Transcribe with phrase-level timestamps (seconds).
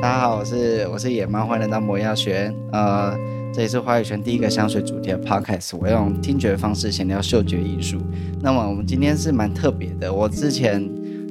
[0.00, 2.50] 大家好，我是我是野猫，欢迎来到魔药学。
[2.72, 3.14] 呃，
[3.52, 7.98] 这里是花语圈第一个香水主题的 podcast，我用听觉的方式闲聊嗅觉艺术。
[8.40, 10.88] 那么我们今天是蛮特别的，我之前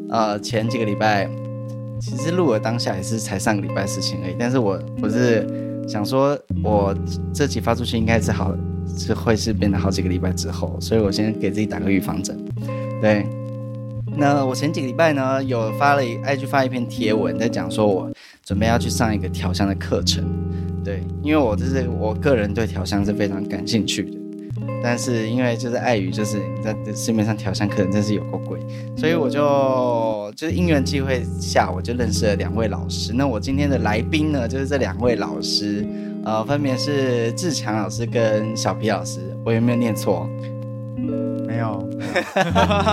[0.09, 1.27] 呃前几个礼拜，
[1.99, 5.47] 其实录了当下也是才上个礼拜事情而已，但是我我是
[5.87, 6.95] 想说，我
[7.33, 8.55] 这集发出去应该是好
[8.95, 12.37] 是会是变得好几个礼拜之后，所以我先给自己打个预防针，
[13.01, 13.25] 对。
[14.17, 18.11] 那我前几个礼拜呢，有发了一 IG 发一篇贴文，在讲说我
[18.49, 20.25] 准备要去上一个调香的课程，
[20.83, 24.17] 对，因为我就是我个人对调香是非常感兴趣的，
[24.81, 28.59] 但是因为就是碍于就是你在市面上调香可能真是有够贵，
[28.97, 33.13] 所以我就就是因缘际会下，我就认识了两位老师。
[33.13, 35.85] 那我今天的来宾呢，就是这两位老师，
[36.25, 40.27] 呃，分别是志强老师跟小皮老师，我有没有念错？
[41.45, 41.87] 没有，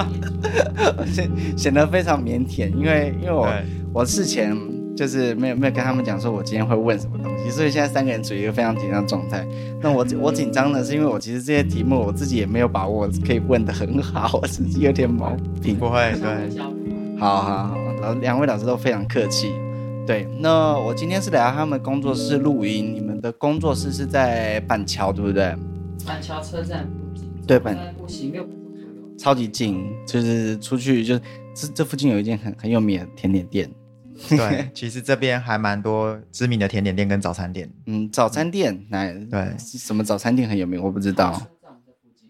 [1.11, 3.49] 显显得非常腼腆，因为因为我
[3.95, 4.55] 我事前
[4.97, 9.47] 就是没有没有跟他们讲说我今天会问什么东西，所以现在三个人处于一个非常紧张状态。
[9.81, 15.77] 那我我紧张呢是因为我其实这些题目我自己也没有把握可以问的很好，我自己有点毛病。
[15.77, 16.59] 不会，对，
[17.19, 19.53] 好好好，然后两位老师都非常客气。
[20.07, 25.55] 对，那我今天是来到他们工作室录音，你们的工作室是在板桥对不对？
[26.07, 26.89] 板桥车站。
[27.47, 27.83] 对，板桥
[29.19, 31.21] 超级近，就是出去就是
[31.55, 33.71] 这这附近有一间很很有名的甜点店。
[34.29, 37.71] 对， 其实这边还蛮多知名的甜点店跟早餐店。
[37.87, 40.83] 嗯，早餐店，来，对，什么早餐店很有名？
[40.83, 41.41] 我不知道。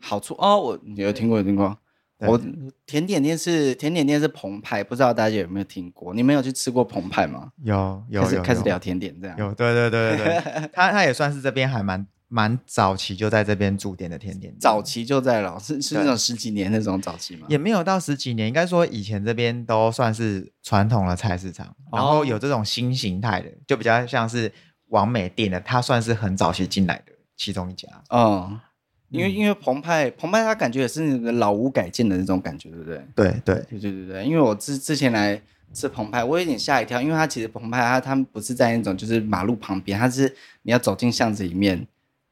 [0.00, 1.76] 好处哦，我有听过，有听过。
[2.20, 2.40] 我
[2.86, 6.14] 甜点店是甜点店是澎湃，不知道大家有没有听过？
[6.14, 7.50] 你们有去吃过澎湃吗？
[7.62, 9.36] 有，有，开始开始聊甜点这样。
[9.36, 12.06] 有，对对对对对，他他也算是这边还蛮。
[12.28, 17.46] 蛮早期就在这边驻店的甜点，早期就在了，是是那种十几年那种早期吗？
[17.48, 24.52] 也没有到十几年，应该说以前这边都算是传统的菜市场，哦、然后有这种新形态的，就比较像是
[24.88, 27.88] 王美店的，它算是很早期进来的其中一家。
[28.10, 28.58] 嗯，
[29.10, 33.00] 因为因为澎湃澎湃，它感觉也是那个老屋改建的那种感觉，对不对？
[33.14, 35.40] 对对对对对对，因为我之之前来
[35.72, 41.86] 吃澎湃，我有点吓一跳，因为它其实澎湃它它不是在那种就是马路旁边，它是你要走进巷子里面。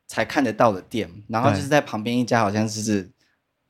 [0.07, 3.09] 才看得到的店，然后就是在旁边一家，好像是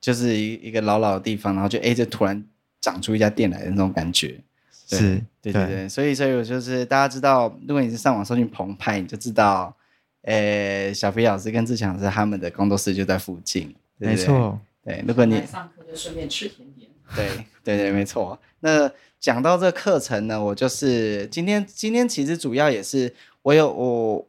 [0.01, 2.45] 就是一一个老老的地方，然后就哎，就突然
[2.81, 4.39] 长出一家店来的那种感觉。
[4.87, 9.75] 是，对对对，所以所以我就是大家知道，如果你是上网搜寻澎湃，你就知道，
[10.23, 13.73] 诶，小飞老师跟志强老师他们的工作室就在附近。
[13.97, 16.91] 没错，对，如果你上课就顺便吃甜点。
[17.15, 17.27] 对
[17.63, 18.37] 对对，没错。
[18.59, 24.27] 那讲到这个课程呢，我就是今天今天其实主要也是我有我。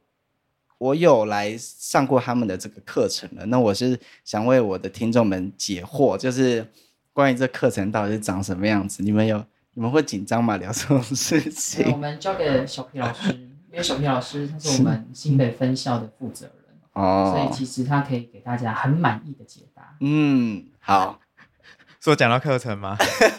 [0.78, 6.66] 我有来上过他们的这个课程了，那我是想为我的听众们解惑，就是
[7.14, 9.02] 关于这课程到底是长什么样子。
[9.02, 9.42] 你们有
[9.72, 10.58] 你们会紧张吗？
[10.58, 11.90] 聊这种事 情？
[11.92, 19.96] 我们交给小皮老师，因为小皮老师他是我们新北分校的负责人哦，所以其实他可以给大家很满意的解答。
[20.00, 21.18] 嗯，好，
[22.00, 22.98] 说讲到课程吗？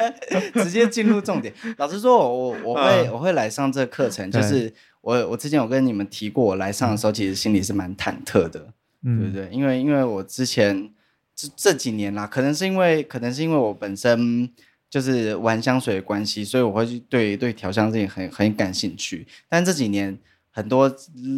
[0.56, 1.54] 直接进入重点。
[1.78, 4.74] 老实说，我我会、嗯、我会来上这个课程，就是。
[5.08, 8.74] 我我之前有跟你们提过，我来上的时候其实心里是蛮忐忑的，
[9.04, 9.50] 嗯、对不对？
[9.58, 10.92] 因为因为我之前
[11.34, 14.50] 这这几年啦，可能是因为可能是因为我本身
[14.90, 19.26] 就是玩香水的关系，所以我会去对对调香这些很很感兴趣。
[19.48, 20.18] 但这几年
[20.52, 20.94] 很多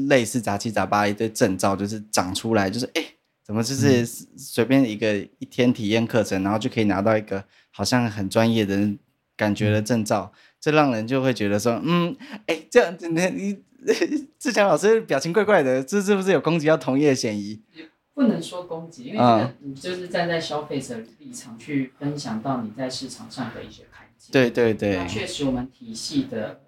[0.08, 3.06] 类似杂七杂八一堆证照就是长出来，就是哎，
[3.44, 8.90] 怎么就是随便一个一天体验课程，然后就可以拿到一个好像很专业的
[9.38, 10.32] 感觉的证照。
[10.34, 12.16] 嗯这让人就会觉得说，嗯，
[12.48, 13.58] 哎，这样子你你
[14.38, 17.62] 志强老师表情怪怪的，这是不是有攻击要同业的嫌疑？
[18.14, 24.34] 不能说攻击，因为你就是站在消费者立场去分享到你在市场上的一些看见。
[24.34, 25.08] 对对对。
[25.08, 26.60] 确实，我们体系的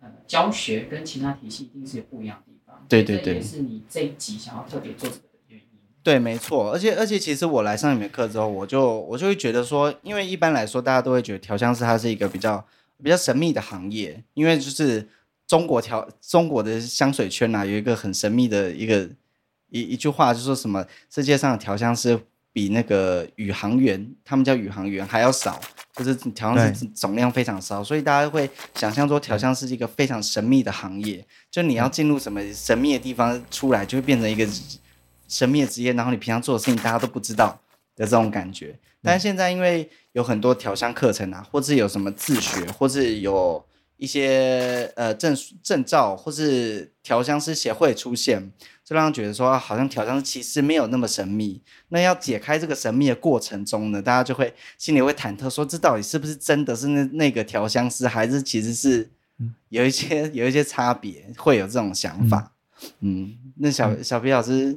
[0.00, 2.84] 呃教学跟其他体系一定是有不一样的地方。
[2.88, 3.24] 对对对。
[3.26, 5.66] 这也是你这一集想要特别做这个的原因。
[6.02, 6.72] 对，没错。
[6.72, 12.66] 而且而且，其实我来上你们课之后，我就我就会觉得说，因为一般来说，大家都会觉得调香师它是一个比较。
[13.02, 15.08] 比较神秘的行业，因为就是
[15.46, 19.08] 中国调中国的香水圈呐、啊，有一个很神秘的一个
[19.70, 22.18] 一一句话，就说什么世界上的调香师
[22.52, 25.60] 比那个宇航员，他们叫宇航员还要少，
[25.94, 34.48] 就是调香师总量非常少，所以大家会想象说调香师是一个非常神秘的行业，就你要进入什么神秘的地方出来，就会变成一个
[35.28, 37.60] 神秘的职业，然后你平常做的事情大家都不知道
[37.96, 38.78] 的这种感觉。
[39.02, 43.64] 但现在因为有很多调香课程啊，或是有什么自学，或是有
[43.96, 48.50] 一些呃证证照，或是调香师协会出现，
[48.84, 51.62] 就让人觉得说好像调香师其实没有那么神秘。
[51.90, 59.08] 那要解开这个神秘的过程中呢，大家就会心里会忐忑，说这到底是不是真的是那那个调香师，还是其实是
[59.68, 62.52] 有一些有一些差别，会有这种想法。
[63.00, 64.76] 嗯，嗯，那小、嗯、小皮老师，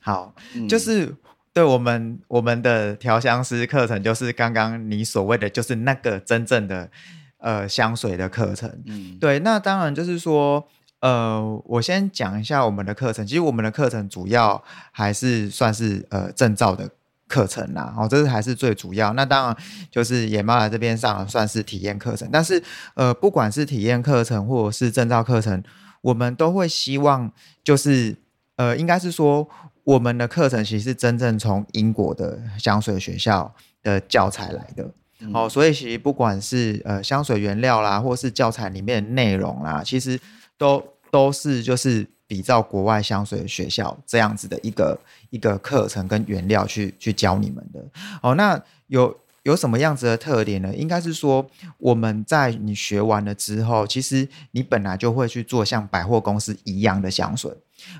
[0.00, 1.14] 好，嗯、就是
[1.56, 6.90] 对我们我们的调香师课程，就是刚刚你所谓的，就是那个真正的
[7.38, 8.70] 呃香水的课程。
[8.84, 10.68] 嗯，对，那当然就是说。
[11.00, 13.24] 呃，我先讲一下我们的课程。
[13.24, 14.60] 其实我们的课程主要
[14.90, 16.88] 还是算是呃证照的
[17.28, 19.12] 课程啦，哦，这是还是最主要。
[19.12, 19.56] 那当然
[19.90, 22.60] 就是野猫来这边上算是体验课程，但是
[22.94, 25.62] 呃，不管是体验课程或者是证照课程，
[26.00, 27.30] 我们都会希望
[27.62, 28.16] 就是
[28.56, 29.46] 呃，应该是说
[29.86, 34.92] 我们的课程其实是真正从英国的香水学校的教材来的。
[35.20, 40.20] 嗯、哦，所以其实不管是呃香水原料啦，或是教材里面的内容啦，其实。
[40.58, 44.98] 都都是就是比照国外香水学校这样子的一个
[45.28, 47.84] 一个课程跟原料去去教你们的
[48.22, 48.34] 哦。
[48.36, 50.74] 那有有什么样子的特点呢？
[50.74, 51.46] 应该是说
[51.76, 57.52] 我们在你学完了之后，其实你本来就会去做像百货公司一样的香水。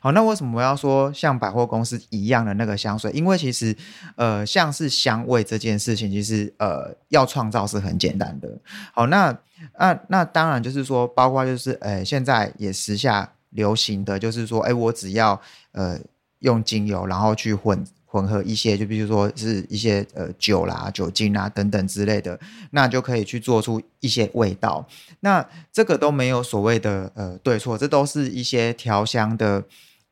[0.03, 3.11] 好，那为什么我要说像百货公司一样的那个香水？
[3.13, 3.77] 因为其实
[4.17, 8.49] 呃，像是香味这件事情，其实呃要创造是很简单的。
[8.93, 9.37] 好，那。
[9.79, 15.41] 那那当然就是说，包括就是，呃，现在也时下流行的就是说，哎，我只要
[15.73, 15.99] 呃
[16.41, 17.83] 用精油，然后去混
[18.17, 22.39] 混合一些，就比如说是一些呃酒啦、酒精啊等等之类的，
[22.71, 24.87] 那就可以去做出一些味道。
[25.21, 29.63] 那这个都没有所谓的呃对错，这都是一些调香的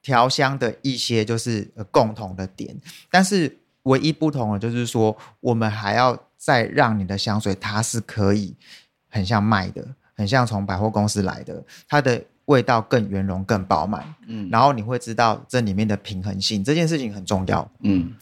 [0.02, 2.76] 调香的一些就是呃共同的点。
[3.10, 8.54] 但是唯一不同的就是说，我们还要再让你的香水它是可以。
[9.14, 9.86] 很像卖的，
[10.16, 14.04] 很像从百货公司来的，它的味道更圆融、更饱满。
[14.26, 17.70] 嗯，然后你会知道这里面的平衡性，这件事情很重要。
[17.80, 18.14] 嗯，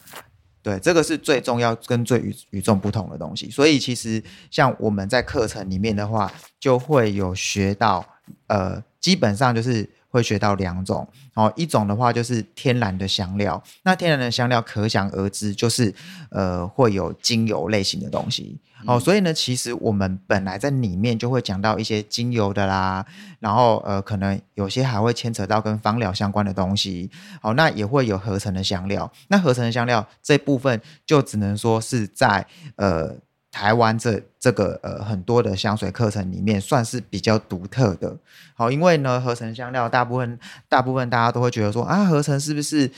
[0.61, 3.49] 对，这个是最重要跟最与与众不同的东西。
[3.49, 8.05] 所以其实像我们在课程里面的话，就会有学到，
[8.47, 9.89] 呃，基本上就是。
[10.13, 15.91] 会学到两种，哦，一种的话就是天然的香料，那天然的香料可想而知，就是
[16.29, 23.03] 呃会有精油类型的东西，哦，所以呢，其实我们本来在里面就会讲到一些精油的啦，
[23.39, 27.09] 然后呃可能有些还会牵扯到跟芳疗相关的东西，
[27.41, 32.45] 哦，那也会有合成的香料，那合成的香料这部分就只能说是在
[32.75, 33.17] 呃。
[33.53, 38.17] 台湾这这个呃很多的香水课程里面算是比较独特的，
[38.55, 42.89] 好，因为呢合成香料大部分大部分大家都会觉得说啊合成是不是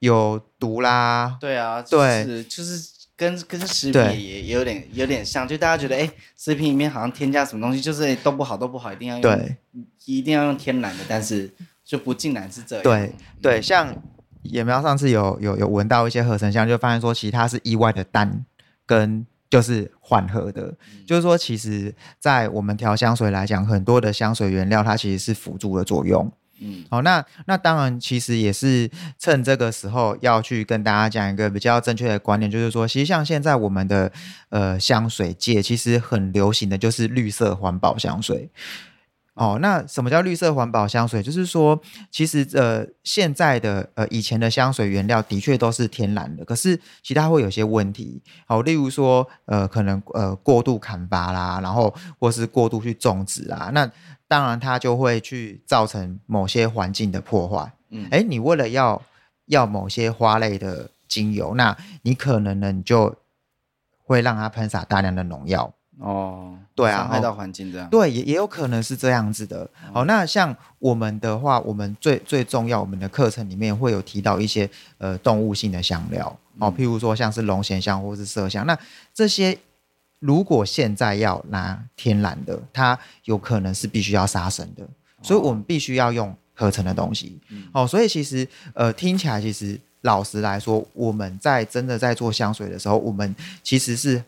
[0.00, 1.38] 有毒啦？
[1.40, 9.56] 对啊，就是、对，就是跟跟食品也有点有点像，就大家觉得哎食品里面好像添加什么东西就是都不好都不好，一定要用对，
[10.04, 11.50] 一定要用天然的，但是
[11.82, 12.82] 就不尽然是这样。
[12.82, 13.96] 对对，像
[14.42, 18.44] 野喵上次有有有闻到一些合成香，就发现说其实它是意外的淡
[18.84, 19.24] 跟。
[19.52, 26.32] 就是缓和的，嗯、就是说，其实，在我们调香水来讲，很多的香水原料它其实是辅助的作用。
[26.58, 34.10] 嗯，好，那那当然，其实也是趁这个时候要去跟大家讲一个比较正确的观念，就是说，其实像现在我们的
[34.48, 38.48] 呃香水界，其实很流行的就是绿色环保香水。
[39.34, 41.22] 哦，那什么叫绿色环保香水？
[41.22, 41.80] 就是说，
[42.10, 48.22] 其实呃，现在的呃，以前的香水原料的确都是天然的，可是其他会有些问题。
[48.46, 53.90] 好、哦，例如说，呃，可能呃过度砍伐啦，然后或是过度去种植啦，那
[54.28, 57.72] 当然它就会去造成某些环境的破坏。
[57.88, 59.00] 嗯，哎，你为了要
[59.46, 63.16] 要某些花类的精油，那你可能呢，你就
[64.04, 65.72] 会让它喷洒大量的农药。
[66.02, 69.68] 哦，对啊，伤害到环境这样，对，也也有可能是这样子的。
[69.94, 74.68] 哦，那像我们的话，我们最最重要，我们的课程里面会有提到一些
[74.98, 78.76] 呃动物性的香料，哦，譬如说像是龙涎香或是麝香，那
[79.14, 79.56] 这些
[80.18, 84.84] 如果现在要拿天然的，它有可能是必须要杀生的，
[85.22, 87.40] 所以我们必须要用合成的东西。
[87.72, 93.32] 哦，所以其实呃听起来，其实老实来说，我们在真的在做香水的时候，我们
[93.62, 94.20] 其实是。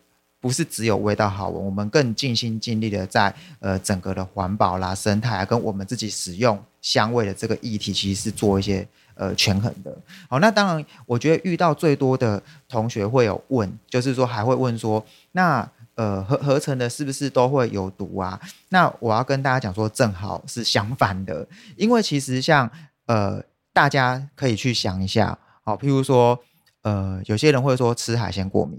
[0.45, 9.97] 不是只有味道好闻，我们更尽心尽力的在呃整个的环保啦、生态啊，跟我们自己使用香味的这个议题，其实是做一些呃权衡的。
[10.29, 18.39] 好，那当然，我觉得遇到最多的同学会有问，就是说还会问说，那呃合合成的是不是都会有毒啊？
[18.69, 22.71] 那我要跟大家讲说，正好是相反的，因为其实像
[23.07, 26.39] 呃大家可以去想一下，好，譬如说
[26.83, 28.79] 呃有些人会说吃海鲜过敏，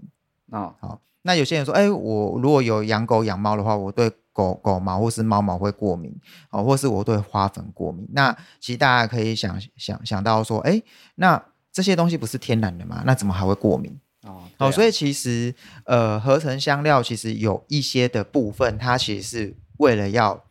[0.52, 1.02] 啊好。
[1.28, 6.16] 那有些人说，哎，我如果有养狗养猫的话，我对狗狗毛或是猫毛会过敏，
[6.52, 8.08] 哦，或是我对花粉过敏。
[8.12, 10.80] 那其实大家可以想想想到说，哎，
[11.16, 13.02] 那这些东西不是天然的吗？
[13.08, 13.92] 那怎么还会过敏？
[14.22, 15.56] 哦，啊、哦，所以其实
[15.86, 20.44] 呃，合成香料其实有一些的部分，它其实是为了要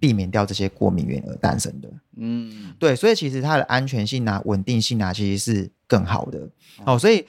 [0.00, 1.90] 避免掉这些过敏源而诞生的。
[2.16, 6.48] 嗯，对，所以其实它的安全性啊、稳定性啊，其实是更好的。
[6.86, 7.26] 哦，所以。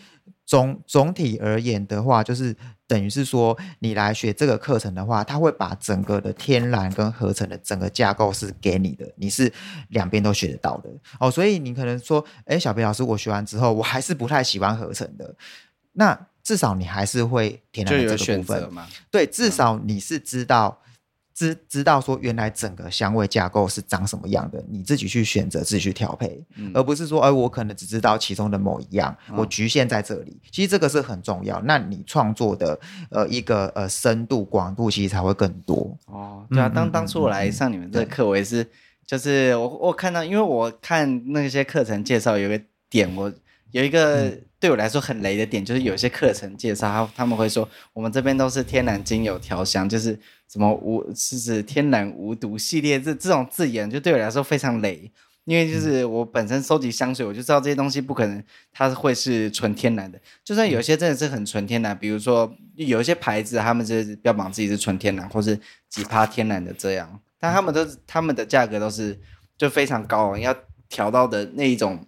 [0.47, 2.55] 总总体而言的话，就是
[2.87, 9.51] 等于是说，你来学这个课程的话，它会把整个的天然跟合成的整个架构是给你的，你是
[9.89, 10.89] 两边都学得到的
[11.19, 11.29] 哦。
[11.31, 15.35] 所以你可能说，哎，小皮老师，我学完之后，我还是不太喜欢合成的，
[15.93, 18.87] 那至少你还是会天然的这个部分嘛？
[19.09, 20.81] 对，至少你是知道。
[21.35, 30.39] 知知道说原来整个香味架构是长什么样的，你自己去选择，自己去调配，嗯、而不是说，哎，我可能只知道其中的某一样，嗯、我局限在这里。
[30.49, 35.97] 其实这个是很重要，那你创作的呃一个呃深度广度其实才会更多。
[36.05, 38.65] 哦，对啊，当当初我来上你们这个课，我也是，
[39.05, 43.31] 就是我我看到，因为我看那些课程介绍，有个点我。
[43.75, 50.17] 有一个对我来说很雷的点，就是有些课程介绍，他他们会说我们这边都是天然精油调香，就是
[50.49, 55.11] 什么无是指天然无毒系列，这这种字眼就对我来说非常雷，
[55.43, 58.41] 因为就是我本身收集香水，我就知道这些东西不可能
[58.71, 69.19] 它会是纯天然的，就算有些真的是很纯天然，比如说有一些牌子，他们就是标榜自己是纯天然或是几趴天然的这样，但他们都是他们的价格都是
[69.57, 70.55] 就非常高，要
[70.87, 72.07] 调到的那一种。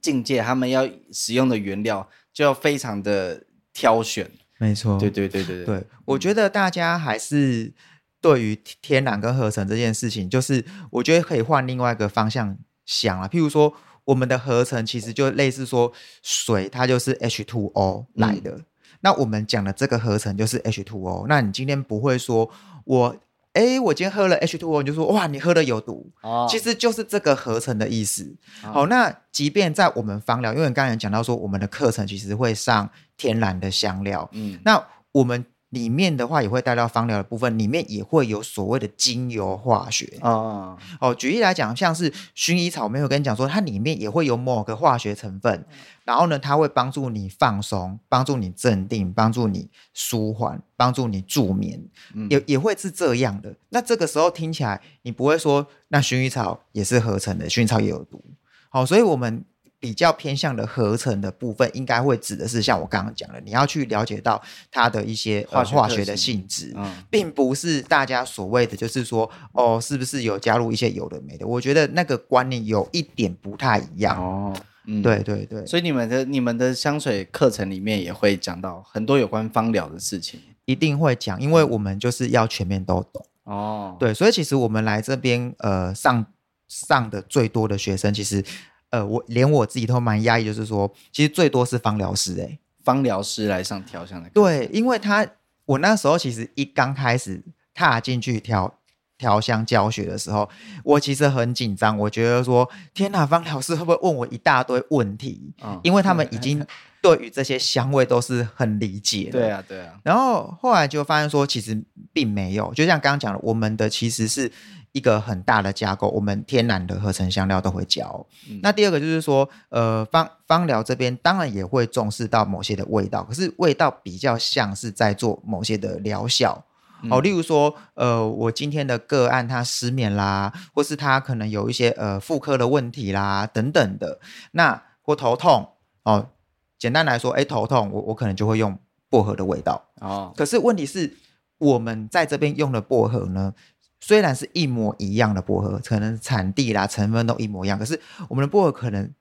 [0.00, 4.30] 境界，他们要使用的原料就要非常的挑选。
[4.58, 5.64] 没错，对对对对对。
[5.64, 7.72] 对，我觉得大家还是
[8.20, 13.26] 对于天然跟合成这件事情，就是我觉得可以换另外一个方向想啊。
[13.26, 15.92] 譬如说，我们的合成其实就类似说
[16.22, 18.50] 水，它就是 H2O 来的。
[18.50, 18.64] 嗯、
[19.00, 21.26] 那我们讲的这个合成就是 H2O。
[21.26, 22.50] 那你今天不会说
[22.84, 23.16] 我。
[23.52, 28.36] 哎，我今天喝了 H2O，你就说哇，你喝的有毒，哦、其实就是这个合成的意思。
[28.64, 35.44] 哦、好，那即便在我们芳疗，因为刚才讲到说，我们的课程其实会上天然的香料，嗯，那我们。
[35.70, 41.14] 里面的话也会带到芳疗的部分，里面也会有所谓的精油化学哦哦。
[41.14, 45.64] 举例来讲，像是薰衣草，我没有跟你讲说，它里面也会有某个化学成分，
[46.04, 51.80] 然后呢，它会帮助你放松，帮助你镇定，帮助你舒缓，帮助你助眠，
[52.14, 53.54] 嗯、也也会是这样的。
[53.68, 58.22] 那这个时候听起来，你不会说那薰衣草也是合成的，薰衣草也有毒。
[58.68, 59.44] 好，所以我们。
[59.80, 71.46] 比较偏向的合成的部分，应该会指的是像我刚刚讲的，你要去了解到它的一些化化学的性质，嗯、并不是大家所谓的就是说哦，是不是有加入一些有的没的？
[71.46, 74.54] 我觉得那个观念有一点不太一样哦。
[74.86, 83.96] 嗯，对对对，所以你们的你们的香水课程里面也会讲到很多有关芳疗的事情，一定会讲，因为我们就是要全面都懂哦。
[83.98, 86.26] 对，所以其实我们来这边呃上
[86.68, 88.44] 上的最多的学生，其实。
[88.90, 94.28] 呃，我连我自己都蛮压抑，就是说，其实最多是芳疗师、欸，哎，芳疗师来上调香的。
[94.30, 95.26] 对，因为他
[95.64, 97.42] 我那时候其实一刚开始
[97.72, 98.79] 踏进去调
[99.20, 100.48] 调香教学的时候，
[100.82, 105.52] 我其实很紧张，我觉得说，天哪，芳疗师会不会问我一大堆问题？
[105.62, 106.66] 嗯，因为他们已经
[107.02, 109.32] 对于这些香味都是很理解的。
[109.32, 109.92] 对啊，对啊。
[110.02, 111.78] 然后后来就发现说，其实
[112.14, 114.50] 并没有，就像刚刚讲的，我们的其实是。
[114.92, 118.26] 一个很大的架构，我们天然的合成香料都会教。
[118.48, 126.64] 嗯、那第二个就是说，呃，芳芳疗这边当然也会重视到某些的味道，可是味道比较像是在做某些的疗效。
[127.02, 134.20] 嗯、哦，例如说，呃，我今天的个案他失眠啦，或是他可能有一些呃妇科的问题啦等等的，
[134.52, 135.68] 那或头痛
[136.04, 136.30] 哦，
[136.78, 138.78] 简单来说，哎，头痛，我我可能就会用
[139.08, 139.90] 薄荷的味道。
[140.00, 141.16] 哦，可是问题是，
[141.58, 143.54] 我们在这边用的薄荷呢？
[144.02, 149.12] 虽然是一模一样的薄荷，可能产地啦、成分都一模一样，可是我们的薄荷可能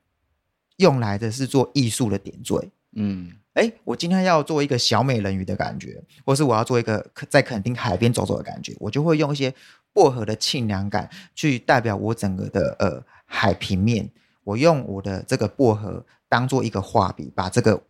[0.78, 2.72] 用来的是做艺术的点缀。
[2.96, 9.54] 嗯，哎，我今天要做一个小美人鱼的感觉，或是我要做一个在垦丁海边走走的感觉，我就会用一些
[9.94, 14.10] 薄荷的清凉感去代表我整个的呃海平面。
[14.44, 17.82] 我用我的这个薄荷当做一个画笔，把这个。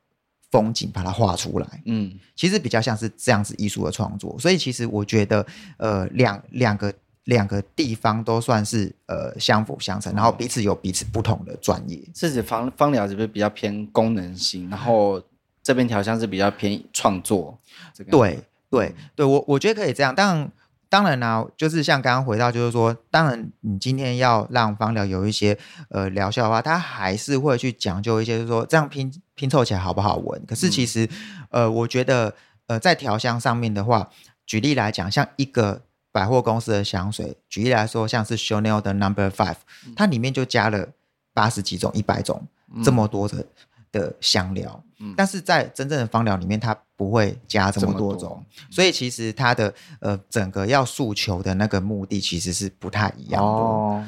[0.51, 5.45] 风景把它画出来，嗯，其实比较像是这样子艺术的创作，所以其实我觉得，
[5.77, 6.91] 呃，两两个
[7.25, 12.01] 两个地方都算是呃相辅相成，然后彼此有彼此不同的专业。
[12.15, 15.21] 是指芳芳疗是不是比较偏功能性，然后
[15.63, 17.59] 这边调香是比较偏创作？
[17.93, 18.39] 这个对
[18.69, 20.51] 对对，我我觉得可以这样，但。
[20.91, 25.55] 当然啦，就是像刚刚回到，就是说，当然你今天要让芳疗有一些
[25.89, 30.43] 呃疗效的话，它还是会去讲究一些，就是说这样拼拼凑起来好不好闻。
[30.47, 31.05] 可是其实，
[31.51, 32.33] 嗯、呃，我觉得
[32.65, 34.09] 呃在调香上面的话，
[34.47, 39.57] 举例来讲，像一个百货公司的香水，举例来说，像是 Chanel 的 Number Five，
[39.95, 40.87] 它里面就加了
[41.35, 42.47] 八十几种、一百种
[42.83, 43.45] 这么多的
[43.91, 44.83] 的香料。
[44.99, 48.45] 嗯，但是在真正的芳疗里面，它不会加这么多种，多。
[48.69, 53.47] 所以其实它的呃整个要诉求的那个目的其实是不太一样的。
[53.47, 54.07] 哦，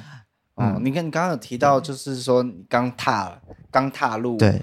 [0.56, 4.62] 嗯，你看你刚刚有提到，就是说你刚踏刚踏入对。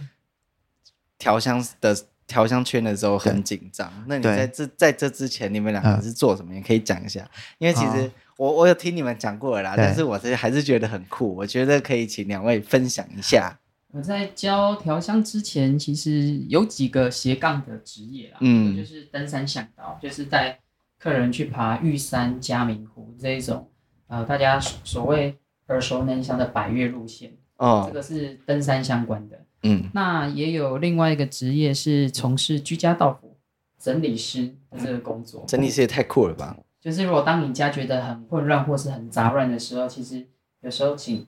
[1.21, 1.97] 调香的
[2.29, 3.93] 调香圈的时候很紧张。
[4.07, 6.55] 那你在这在这之前，你们两个是做什么？
[6.55, 13.59] 你可以讲一下，因为其实我我有听你们讲过了啦，但是我这还是觉得很酷，我觉得可以请两位分享一下。
[13.91, 20.61] 我在教调香之前，其实有几个斜杠的职业啦，嗯，就是登山向导，就是带
[20.99, 23.71] 客人去爬玉山、嘉明湖这一种，
[24.07, 33.39] 呃，大家所谓耳熟能详的百越路线，哦，这个是登山相关的，嗯，那也有另外一个职业是从事居家道服
[33.81, 36.59] 整理师的这个工作，整理师也太酷了吧！
[36.79, 40.27] 就是如果当你家觉得很混乱或是很杂乱的时候，其实
[40.61, 41.27] 有时候请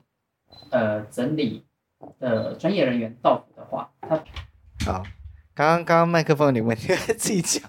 [0.69, 1.65] 呃整理。
[2.19, 4.15] 的专业人员到府的话，他
[4.91, 5.03] 好。
[5.53, 7.61] 刚刚刚刚麦克风有点问题，自己讲。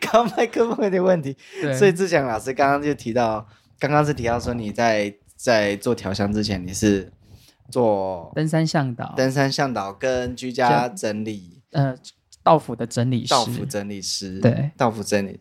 [0.00, 1.36] 刚刚麦克风有点问题，
[1.78, 3.46] 所以志强老师刚刚就提到，
[3.78, 7.12] 刚刚是提到说你在在做调香之前，你是
[7.70, 11.96] 做登山向导，登山向导跟居家整理，呃，
[12.42, 15.40] 道府的整理师，道府整理师，对，道府整理。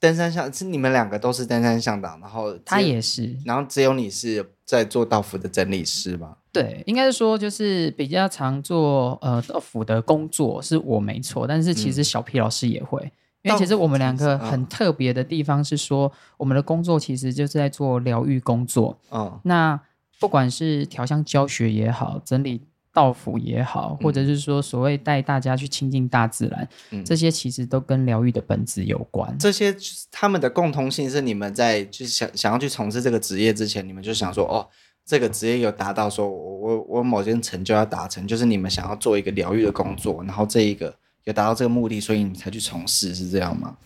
[0.00, 6.36] 登山向是你们两个都是登山向导，然后他也是，然后只有你是在做道服的整理师吗？
[6.52, 13.12] 对，应该是说就是比较常做呃道服的工作是我没错，但是其实小皮老师也会，嗯、
[13.42, 18.98] 因为其实我们两个很特别的地方是说，我们的工作其实就是在做疗愈工作。
[19.10, 19.80] 哦，那
[20.18, 22.62] 不管是调香教学也好，整理。
[22.96, 29.36] 道府也好，或者是说所谓带大家去亲近大自然，嗯、这些其实都跟疗愈的本质有关。
[29.38, 29.76] 这些
[30.10, 34.66] 他们的共同性是，你们在就是想想要去从事这个职业之前，你们就想说，哦，
[35.04, 43.76] 这个职业有达到说我我我某件成就要达成，就是你们想要做一个疗愈的工作，然后这一个有达到这个目的，所以你们才去从事，是这样吗？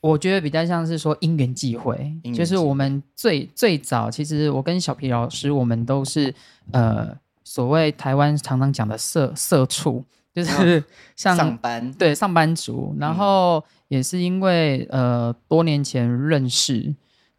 [0.00, 6.32] 我觉得比较像是说因缘际会，就是我们最最早，其实我跟小皮老师，我们都是
[6.70, 7.18] 呃。
[7.48, 10.84] 所谓台湾常常讲的社社畜，就是
[11.16, 16.94] 像上班对上班族，然后也是因为呃多年前认识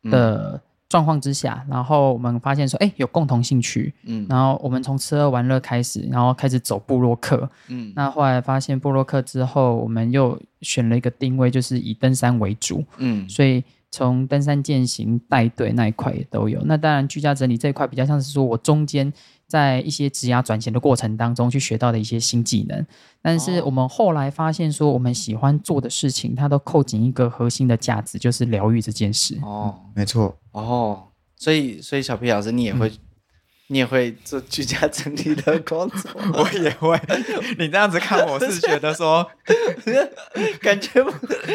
[0.06, 16.62] 的状况之下，然后我们发现说，哎，有共同兴趣，嗯，然后我们从吃喝玩乐开始，然后开始走部落客，嗯，那后来发现部落客之后，我们又选了一个定位，就是以登山为主，嗯，所以从登山健行带队那一块也都有。
[16.66, 19.12] 那当然居家整理这一块比较像是说我中间。
[19.50, 22.86] 在一些职涯转型的过程当中，去学到的一些新技能，
[23.20, 29.40] 但是我们后来发现说，我们喜欢做的事情，它都扣紧一个核心的价值，就是疗愈这件事。
[29.42, 30.38] 哦，没错。
[30.52, 32.92] 哦，所以，所以小皮老师，你也会。
[33.70, 37.00] 嗯你也会做居家整理的工作， 我也会。
[37.60, 39.26] 你这样子看，我是觉得说，
[40.60, 41.12] 感觉不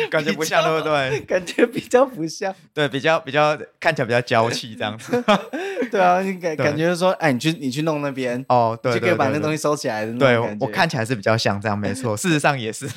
[0.08, 1.20] 感觉不像，对不对？
[1.26, 5.22] 感觉比较不像，对，比较比较看起来比较娇气这样子。
[5.90, 10.12] 对啊，你感感觉说，哎，你去你去弄那边哦，对，就可以把那东西收起来的。
[10.14, 12.16] 对，我看起来是比较像这样，没错。
[12.16, 12.88] 事实上也是。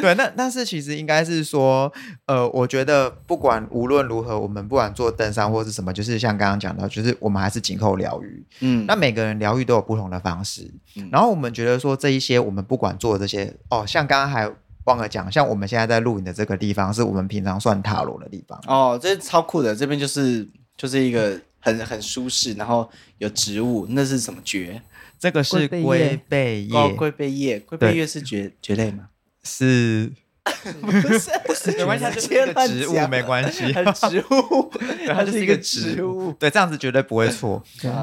[0.00, 1.92] 对，那但是其实应该是说，
[2.26, 7.91] 呃，我觉得不管无论如何，我们不管做登山或是什么，就是像刚刚讲到，就是我们还是紧扣。
[7.96, 14.50] 疗愈，嗯，那每个人疗愈都有不同的方式，嗯，然后我们觉得说这一些，我们不管做这些，哦，像刚刚还
[14.84, 24.80] 忘了讲，像我们现在在录影的这个地方，是我们平常算塔罗的地方，哦，这超酷的，这边就是就是一个很很舒适，然后有植物，那是什么蕨？
[25.18, 29.08] 这个是龟背叶，哦，龟背叶，龟背叶是蕨蕨类吗？
[29.44, 30.12] 是。
[30.82, 33.72] 不是 不是，没关系，它就是一个植物，没关系。
[33.94, 34.72] 植物，
[35.06, 36.32] 它就是一个植物。
[36.32, 37.62] 对，这样子绝对不会错。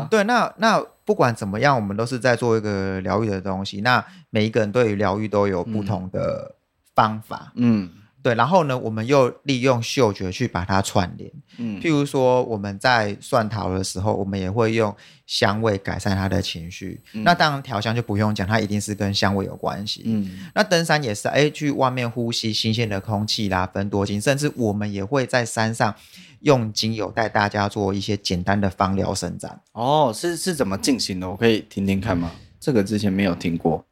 [0.10, 3.82] 对，那那不管怎么样，我们都是在做一个疗愈的东西。
[3.82, 6.56] 那每一个人对于疗愈都有不同的
[6.96, 7.52] 方法。
[7.56, 7.90] 嗯。
[8.22, 11.32] 对，然后呢，我们又利用嗅觉去把它串联。
[11.58, 14.94] 嗯，譬如说我们在蒜桃的时候，我们也会用
[15.26, 17.02] 香味改善他的情绪。
[17.14, 20.04] 嗯、那当然调香就不用讲，它一定是跟香味有关系。
[20.06, 25.96] 嗯，那登山也是，哎，去外面呼吸新鲜的空气啦，分多精，甚至我们也会在山上
[26.42, 29.62] 用精油带大家做一些简单的芳疗伸展。
[29.72, 31.30] 哦，是是怎么进行的？
[31.30, 32.32] 我可以听听看吗？
[32.60, 33.86] 这个之前没有听过，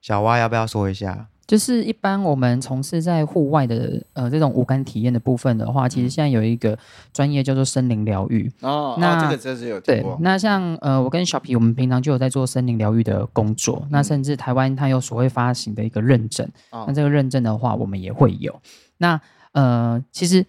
[0.00, 1.28] 小蛙要不要说一下？
[1.50, 6.78] 就是一般我们从事在户外的呃这种无感体验的部分的话，其实现在有一个
[7.12, 8.96] 专业叫做森林疗愈哦。
[9.00, 9.80] 那、哦、这个真是有。
[9.80, 13.80] 对，那像呃我跟小皮，我们平常就有在做森林疗愈的工作。
[13.86, 18.54] 嗯、那甚至台湾它有所谓发行的一个认证，哦、那这个认证的话，我们也会有。
[18.98, 20.46] 那呃其实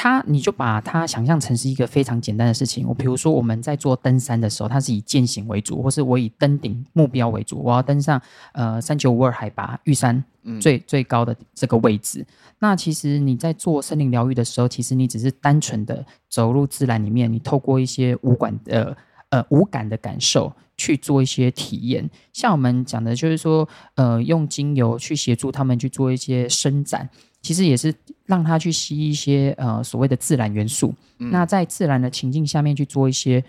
[0.00, 2.86] 它你就把它想象成是一个非常简单的事情。
[2.86, 10.24] 我比如说我们在做登山的时候，它是以健行为主，或是我以登顶目标为主，我要登上呃三九五二海拔玉山
[10.60, 12.24] 最、嗯、最高的这个位置。
[12.60, 18.96] 那其实你在做森林疗愈的时候，其实你只是单纯的走入自然里面，你透过一些五感的
[19.30, 22.08] 呃五感的感受去做一些体验。
[22.32, 27.10] 像我们讲的就是说，呃，用精油去协助他们去做一些伸展，
[27.42, 27.92] 其实也是
[28.28, 30.94] 让他去吸一些呃所谓的自然元素。
[31.18, 33.42] 嗯、那在自然的情境下面去做一些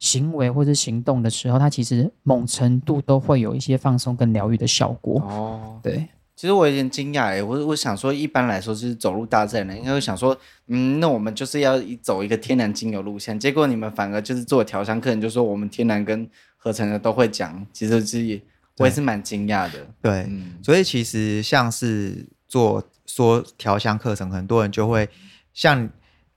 [0.00, 5.20] 行为或者行动的时候，它其实某程度都会有一些放松跟疗愈的效果。
[5.20, 6.08] 哦，对。
[6.34, 13.38] 其实我有点惊讶哎，我我想说，一般来说就是走入大自然的，应该会想说，嗯，那我们就是要走一个天然精油路线。
[13.38, 17.64] 结果你们反而就是做调香客人，就说我们天然跟合成的都会讲。
[17.72, 18.40] 其实是
[18.78, 19.86] 我也是蛮惊讶的。
[20.00, 22.82] 对，嗯、所以其实像是做
[23.14, 25.08] 说调香课程，很多人就会
[25.52, 25.88] 像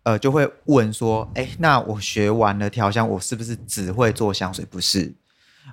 [0.03, 4.65] 呃就会问说，哎，那我学完了调香，我是不是只会做香水？
[4.65, 5.15] 不是，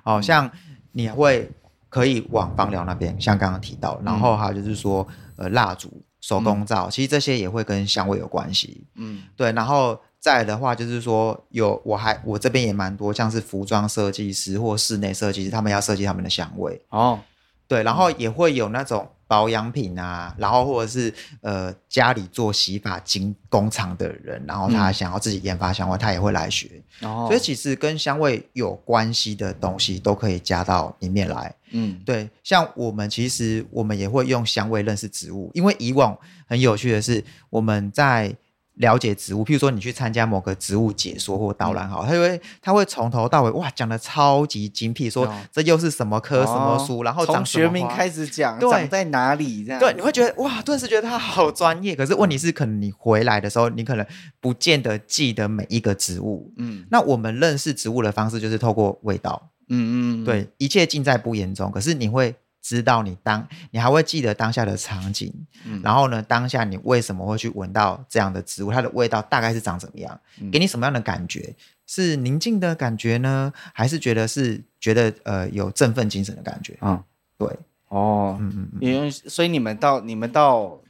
[0.05, 0.49] 哦、像
[0.91, 1.51] 你会。
[1.93, 8.87] 可以往芳疗那边，像刚刚提到，然后还有就是说，呃，蜡烛、手工皂，嗯、其实这些也会跟香味有关系。
[8.95, 9.51] 嗯，对。
[9.51, 16.83] 然后再的话，就是说有我还我这边也蛮多，像是服装设计师或室内设计师，他们要设计他们的香味。
[16.89, 17.19] 哦，
[17.67, 17.83] 对。
[17.83, 19.07] 然后也会有那种。
[19.27, 26.69] 保养品啊，然后或者是呃家里做洗发精工厂的人，然后他想要自己研发香味，嗯、他也会来学。
[27.01, 31.53] 哦，所以其实跟香味有关系的东西都可以加到里面来。
[31.71, 38.35] 嗯，对，像我们其实我们也会用香味认识植物，因为以往很有趣的是我们在。
[38.75, 51.95] 了解植物，譬如说你去参加某个植物解说或导览，好，他会他会从头到尾哇讲的超级精辟，说这又是什么科什么树，然后从学名开始讲，长在哪里这样，对，你会觉得哇，顿时觉得他好专业。
[51.95, 54.05] 可是问题是，可能你回来的时候，你可能
[54.39, 56.51] 不见得记得每一个植物。
[56.57, 59.49] 嗯，那我们认识植物的方式就是透过味道。
[59.69, 61.71] 嗯嗯，对，一切尽在不言中。
[61.71, 62.35] 可是你会。
[62.63, 65.31] 知道你当，你还会记得当下的场景，
[65.65, 68.71] 嗯、然后呢，当下你为什么会去闻到这样的植物？
[68.71, 70.17] 它的味道大概是长怎么样？
[70.39, 71.53] 嗯、给你什么样的感觉？
[71.85, 76.77] 是宁静的感觉呢，还是觉得是觉得呃有振奋精神的感觉？
[76.79, 77.03] 嗯，
[77.37, 77.49] 对，
[77.89, 80.81] 哦，嗯嗯，因为所以你们到你们到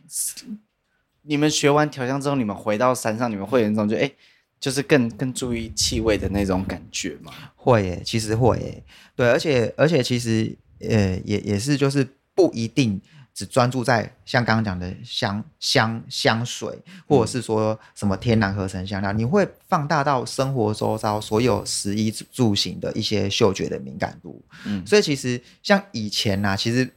[1.24, 4.12] 你们学完调香之后，你们回到山上，你们会有一种就哎，
[4.60, 7.34] 就是更更注意气味的那种感觉吗？
[7.56, 8.84] 会耶，其实会耶，
[9.16, 10.56] 对，而且而且其实。
[10.90, 13.02] 呃，也也是，就是不一定
[13.34, 24.44] 只专注在像刚刚讲的香香香水，或者是说什么天然合成香料，嗯、你会放大到生活周遭所有食衣住行的一些嗅觉的敏感度。
[24.66, 26.88] 嗯，所以其实像以前呢、啊，其实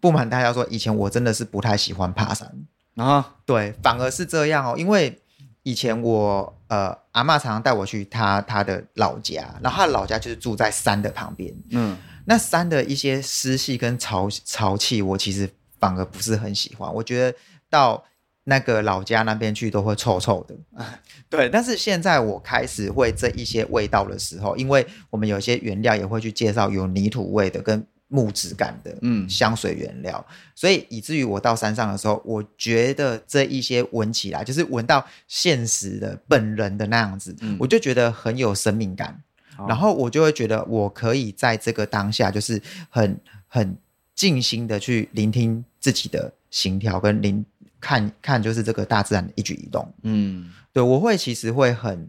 [0.00, 2.50] 不瞒大家说，以前我真的是不太喜欢爬山
[2.96, 3.34] 啊。
[3.44, 5.20] 对，反而是这样哦，因为
[5.62, 11.54] 以前我呃阿嬷常常带我去他他的老家，然后他的老家就是住在山的旁边。
[11.70, 11.98] 嗯。
[12.24, 16.92] 那山的一些湿气跟潮潮气，我其实反而不是很喜欢。
[16.94, 17.36] 我觉得
[17.68, 18.04] 到
[18.44, 20.56] 那个老家那边去都会臭臭的。
[21.28, 39.22] 对，但是现在我开始会这一些味道的时候，因为我们有些原料也会去介绍有泥土味的跟木质感的，嗯，香水原料，嗯、所以以至于我到山上的时候，我觉得这一些闻起来就是闻到现实的本人的那样子，嗯、我就觉得很有生命感。
[39.68, 43.76] 然后我就会觉得，我可以在这个当下，就是很很
[44.14, 47.44] 静心的去聆听自己的心跳，跟聆
[47.80, 49.92] 看看就是这个大自然的一举一动。
[50.02, 52.08] 嗯，对，我会其实会很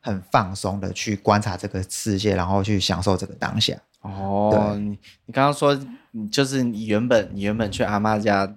[0.00, 3.76] 很放松的去观察这个世界，然后去享受这个当下。
[4.02, 5.78] 哦，你刚刚说，
[6.30, 8.56] 就是你原本你原本去阿妈家。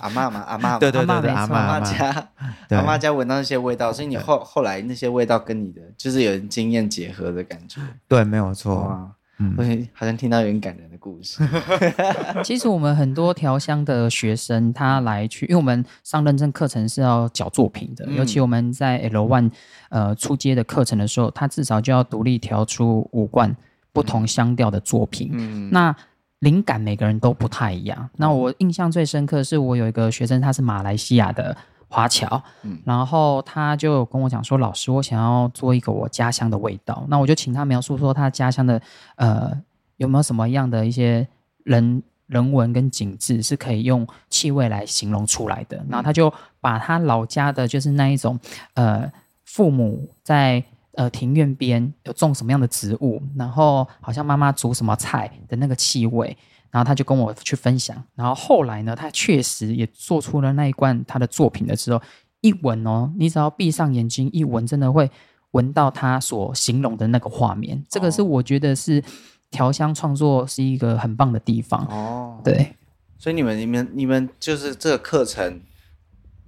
[0.00, 2.28] 阿嬷嘛，阿嬷， 对对对，阿嬷阿嬷家，
[2.70, 7.80] 阿嬷家闻到那些味道，所以你后后来那些味道跟你的就是有经验结合的感觉。
[8.08, 9.10] 对，没有错。
[9.42, 9.56] 嗯，
[9.94, 11.42] 好像听到有点感人的故事。
[12.44, 19.50] 其实我们很多调香的学生，他来去，因为我们上认证课程是要缴作品的，尤其我们在 L One
[19.88, 23.56] 呃初阶的课程的时候，他至少就要独立调出五罐
[23.92, 25.30] 不同香调的作品。
[25.32, 25.96] 嗯，那。
[26.40, 28.10] 灵感每个人都不太一样。
[28.16, 31.56] 那我印象最深刻的是，我有一个学生，他是马来西亚的
[31.88, 38.80] 华侨，嗯，然后他就跟我讲说：“老师，我想要做一个我家乡的味道。”那我就请他描述说他家乡的
[39.16, 39.52] 呃
[39.96, 41.26] 有没有什么样的一些
[41.64, 45.76] 人人文跟景致是可以用气味来形容出来的。
[45.88, 48.38] 然后他就把他老家的就是那一种
[48.74, 49.10] 呃
[49.44, 50.64] 父母在。
[50.94, 56.36] 呃，庭院边有种什么样的植物，然后好像妈妈煮什么菜的那个气味，
[56.70, 58.02] 然后他就跟我去分享。
[58.14, 62.02] 然后后来呢，他确实也做出了那一罐他的作品的时候，
[62.40, 65.08] 一闻哦，你只要闭上眼睛一闻，真的会
[65.52, 67.84] 闻到他所形容的那个画面。
[67.88, 69.02] 这个是我觉得是
[69.50, 72.40] 调香创作是一个很棒的地方哦。
[72.42, 72.74] 对，
[73.16, 75.60] 所以你们、你们、你们就是这个课程，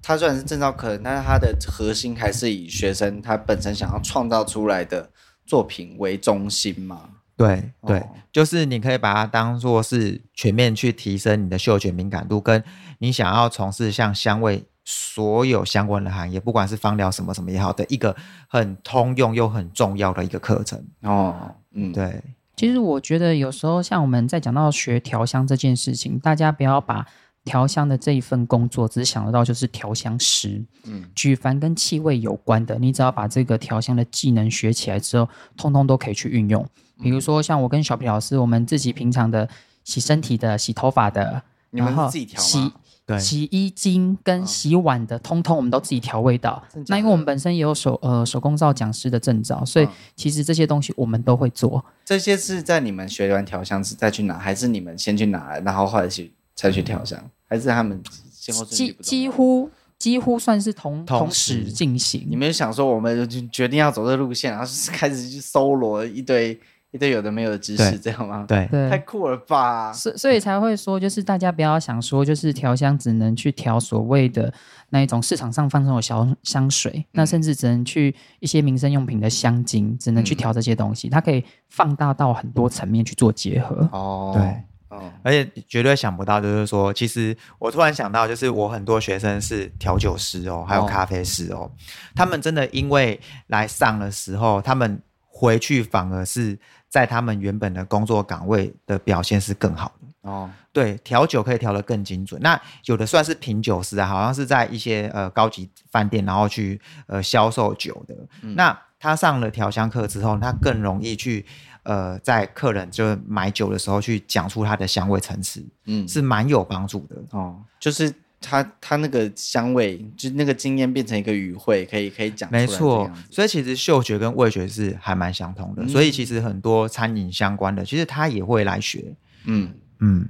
[0.02, 5.10] 它虽然是证照课程，但是它的核心还是以学生他本身想要创造出来的
[5.46, 7.08] 作品为中心嘛。
[7.36, 12.62] 对对，哦、就是你可以把它当做是全面去提升你的嗅觉敏感度，跟
[12.98, 18.14] 你想要从事像香味所有相关的行业，不管是芳疗什么什么也好的一个
[18.48, 21.54] 很通用又很重要的一个课程哦。
[21.72, 22.22] 嗯，对。
[22.54, 27.04] 其实我觉得有时候像我们在讲到学调香这件事情，大家不要把
[27.44, 30.62] 调香的这一份工作只想得到就是调香师。
[30.85, 36.66] 嗯，举凡跟气味有关的，你只要把这个调香的技能学起来之后，通通都可以去运用。
[37.02, 39.48] 比如说，像我跟小皮老师，我们自己平常的
[39.83, 42.72] 洗身体的、洗头发的，然后洗
[43.18, 46.62] 洗衣精跟洗碗的，通通我们都自己调味道。
[46.87, 51.85] 那因为我们本身也有手呃手工皂讲师的证照，所以其实这些东西我们都会做。
[52.05, 62.25] 这些是在你们学完调香再去拿，还是你们先去拿，然后后来去才去调香，还是他们先后顺序不几乎几乎算是同同时进行。
[62.31, 66.59] 你们想说，我们就决定要走这路线，然后开始去搜罗一堆。
[66.94, 68.44] 一堆有的没有的知识，这样吗？
[68.46, 69.90] 对，对，太酷了吧！
[69.94, 74.53] 所所以才会说，就是大家不要想说，就是调香只能去调所谓的
[74.90, 81.09] 那一种市场上贩售的小香水，嗯、那甚至只能去一些民生用品的香精，只能去调这些东西。
[81.09, 83.88] 嗯、它可以放大到很多层面去做结合。
[83.90, 91.70] 哦，对，哦，而且绝对想不到，就是说，其实我突然想到，就是我很多学生是调酒师哦，还有咖啡师哦，哦
[92.14, 96.59] 他们真的因为来上的时候，他们回去反而是。
[96.92, 100.50] 在他们原本的工作岗位的表现是更好的哦。
[100.74, 102.38] 对，调酒可以调得更精准。
[102.42, 108.14] 那有的算是品酒师啊，好像是在一些呃高级饭店，然后去呃销售酒的。
[108.42, 111.46] 嗯、那他上了调香课之后，他更容易去
[111.83, 117.62] 呃在客人就买酒的时候去讲出它的香味层次，嗯，是蛮有帮助的哦。
[117.79, 118.12] 就是。
[118.45, 122.51] 他他那个香味，就那个经验变成一个语汇，可以可以讲。
[122.51, 125.85] 没错，所以其实嗅觉跟味觉是还蛮相通的。
[125.85, 129.14] 嗯、所以其实很多餐饮相关的，其实他也会来学。
[129.45, 130.29] 嗯嗯，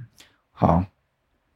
[0.51, 0.85] 好。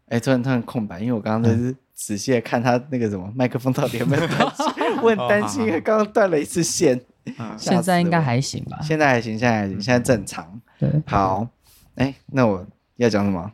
[0.08, 7.00] 哎，突然突然空白，因为我刚刚在是仔细的看他那个什么麦克风到底有没有断线， 我很担心，刚刚断了一次线。
[7.58, 8.80] 现在应该还行吧？
[8.82, 10.60] 现在还行，现在还行，现在正常。
[10.80, 11.48] 对，好。
[11.96, 12.66] 哎，那我
[12.98, 13.52] 要讲什么？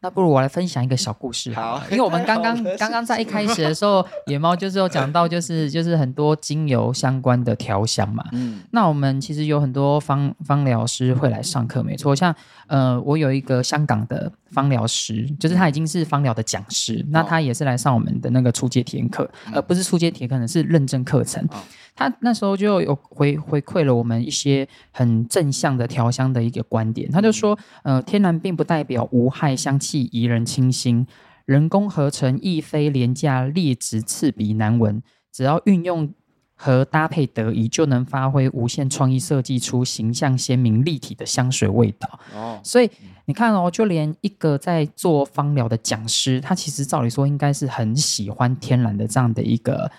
[0.00, 8.24] 那不如我来分享一个小故事好，因为我们刚刚 刚刚在一开始的时候，野猫就是有讲到，就是 就是很多精油相关的调香嘛。
[8.32, 12.14] 嗯，那我们其实有很多芳芳疗师会来上课，没错。
[12.14, 12.32] 像
[12.66, 21.46] 呃，我有一个香港的芳疗师，就是他已经是芳疗的讲师，那他也是来上我们的那个初阶体验课，而不是初阶体验课，是认证课程。
[21.94, 31.06] 他那时候就有回回馈了我们一些很正向的调香的一个观点，他就说，呃，天然并不代表无害，香气宜人清新，
[31.46, 36.12] 人工合成亦非廉价劣质刺鼻难闻，只要运用
[36.54, 42.20] 和搭配得宜，就能发挥无限创意，设计出形象鲜明立体的香水味道。
[42.34, 42.90] 哦，所以
[43.26, 49.90] 你看哦，就连一个在做芳疗的讲师，他其实照理说应该是很喜欢天然的这样的一个。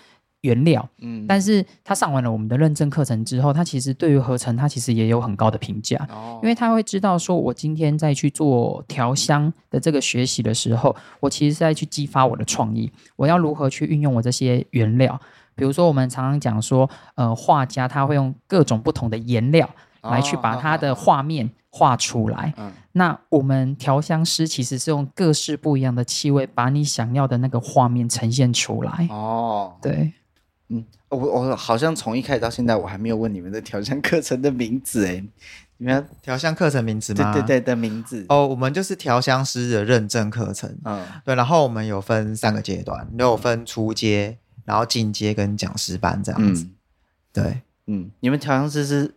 [0.42, 15.20] 原料，嗯，但是他上完了我们的认证课程之后，他其实对于合成，他其实也有很高的评价，哦，因为他会知道说，我今天在去做调香的这个学习的时候，我其实是在去激发我的创意，我要如何去运用我这些原料，
[15.56, 19.68] 比如说我们常常讲说，呃，画家他会用各种不同的颜料
[20.02, 30.12] 来去把它的画面画出来，哦，那我们调香师其实是用各式不一样的气味，把你想要的那个画面呈现出来，哦，对。
[30.70, 35.24] 嗯，我我好像从一开始到现在，我还没有问你们的调香课程的名字哎，
[35.78, 37.32] 你们调香课程名字吗？
[37.32, 46.74] 对对对的名字哦，我们就是调香师的认证课程，嗯，对，然后我们有分三个阶段，有分初阶，然后进阶跟讲师班这样子，嗯、
[47.32, 49.14] 对，嗯，你们调香师是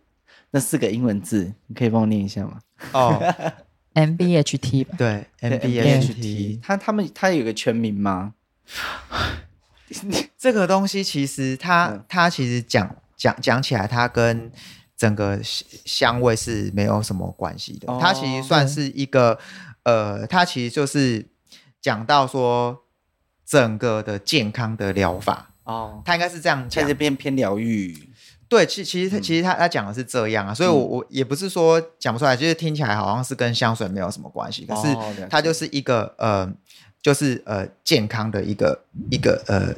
[0.52, 2.60] 那四个英文字，你可以帮我念一下吗？
[2.92, 3.18] 哦，
[3.94, 4.94] M B H T，吧。
[4.96, 8.34] 对，M B H T，他他们他有个全名吗？
[10.38, 14.50] 这个东西其实它、嗯、它其实讲讲讲起来，它跟
[14.96, 17.92] 整个香味是没有什么关系的。
[17.92, 19.38] 哦、它其实算是一个
[19.82, 21.26] 呃，它其实就是
[21.80, 22.84] 讲到说
[23.44, 25.50] 整个的健康的疗法。
[25.64, 27.96] 哦，它应该是这样讲，其实偏偏疗愈。
[28.52, 34.88] 对，其其实他其实他他讲的是这样啊，所以我我也不是说讲不出来，就是听起来好像是跟香水没有什么关系，可是
[35.30, 36.52] 它就是一个呃。
[37.04, 39.74] 就是呃健康的一个一个呃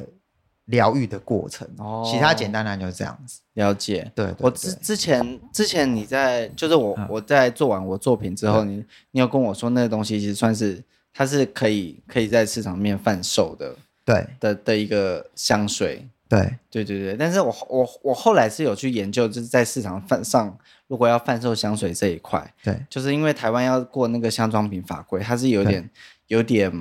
[0.65, 1.67] 疗愈的过程。
[1.79, 3.39] 哦，其他简单来就是这样子。
[3.53, 10.79] 了解，对，对，对，我之之前之前你在就是我、嗯、我在做完我作品之后，你你有跟我说那个东西其实算是
[11.11, 16.07] 它是可以可以在市场面贩售的，对的的一个香水。
[16.27, 20.57] 对对对对，但是我我我后来是有去研究，就是在市场贩上，
[20.87, 25.89] 如果要贩售香水这一块，对，就是因为台湾要过那个香妆品法规，它是有点
[26.27, 26.71] 有点。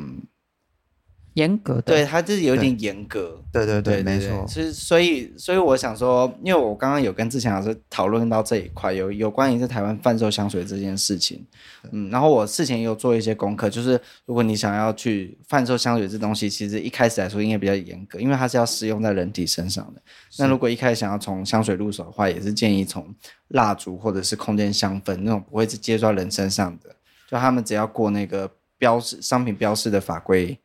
[1.34, 4.44] 严格的，对，它就是有点严格，对对对，没错。
[4.46, 11.44] 其实所以所以我想说，因为我刚刚有跟志强老师讨论到这一块，有有关于在台湾贩售香水这件事情，
[11.90, 20.00] 嗯，然后我事前也有做一些功课，就是如果你想要去贩售香水这东西，其实一开始来说应该比较严格，因为它是要适用在人体身上的。
[20.38, 23.12] 那如果一开始想要从香水入手的话，也是建议从
[23.48, 26.94] 蜡烛或者是空间香氛那种不会是接触到人身上的，
[27.28, 30.56] 就他们只要过那个标识商品标示的法规。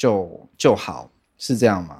[0.00, 1.99] 就就好，是这样吗？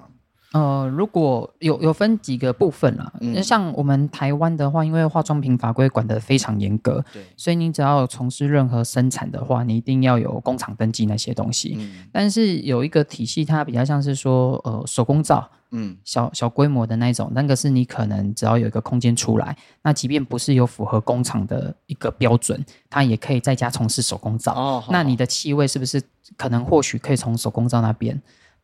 [0.53, 11.77] 呃，如果有有分几个部分啦，嗯，像我们台湾的话，因为化妆品法规管得非常严格，对，所以你只要从事任何生产的话，你一定要有工厂登记那些东西。
[11.79, 15.49] 嗯，但是有一个体系，它比较像是说，呃，手工皂。
[15.73, 24.53] 嗯，小小规模的那种，那个是你可能只要有一个空间出来，那即便不是有符合工厂的一个标准，它也可以在家从事手工皂。
[24.53, 26.03] 哦，那你的气味是不是
[26.37, 28.21] 可能或许可以从手工皂那边？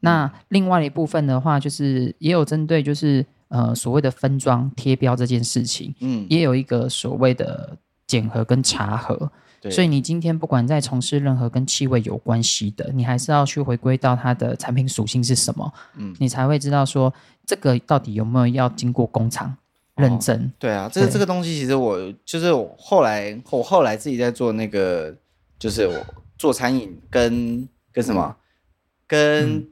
[0.06, 0.30] 嗯。
[0.30, 9.30] 那另外一部分的话，就是也有针对就是呃所谓的分装贴标这件事情，嗯，也有一个所谓的检核跟查核。
[9.68, 17.12] 所以你今天不管在从事任何跟气味有关系的，你还是要去回归到它的产品属性是什么，嗯，你才会知道说
[17.44, 19.56] 这个到底有没有要经过工厂
[19.96, 20.36] 认证。
[20.40, 20.50] 哦。
[20.60, 25.12] 对啊，这个这个东西其实我就是我后来我后来自己在做那个，
[25.58, 25.94] 就是我
[26.38, 28.36] 做餐饮跟跟什么
[29.08, 29.66] 跟。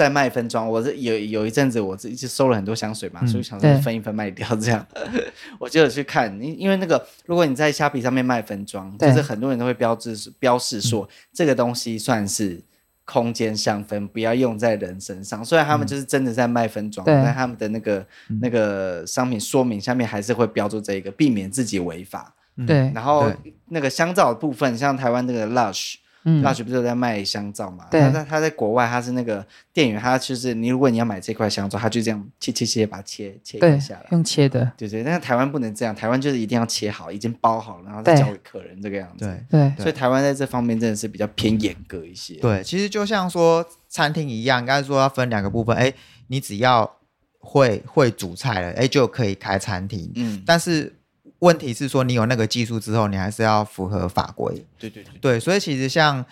[0.00, 4.86] 嗯在卖分装，我是有有一阵子我自己就收了很多香水嘛，嗯、所以想说分一分卖掉这样，
[5.60, 12.58] 我就有去看，因因为那个如果你在虾皮上面卖分装，就是很多人都会标志标示说、嗯、这个东西算是
[13.04, 15.44] 空间香氛，不要用在人身上。
[15.44, 18.06] 虽然他们就是真的在卖分装、嗯，但他们的那个
[18.40, 22.34] 那个商品说明下面还是会标注这一个，避免自己违法。
[22.66, 23.30] 对，然后
[23.68, 25.96] 那个香皂的部分，像台湾那个 Lush。
[26.24, 27.86] 嗯，Lush 不是有在卖香皂嘛？
[27.90, 35.02] 对，他在他在国外，他是那个店员，他就是你，如果你要买这块香皂，他就这样切切切，把它切切一下来，用切的，对对。
[35.02, 39.24] 但是台湾不能这样，台湾就是一定要切好，已经包好了，然后再交给客人这个样子。
[39.50, 42.34] 对对，所以台湾在这方面真的是比较偏严格一些。
[42.34, 45.74] 对，其实就像说餐厅一样，应该说要分两个部分。
[45.76, 45.92] 哎，
[46.26, 46.98] 你只要
[47.38, 50.12] 会会煮菜了，哎，就可以开餐厅。
[50.16, 50.94] 嗯，但是。
[51.40, 54.64] 问题是说，你有那个技术之后，你还是要符合法规。
[54.78, 56.24] 对对对，对，所以其实像